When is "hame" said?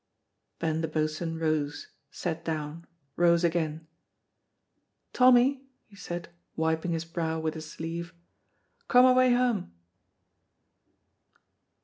9.29-9.71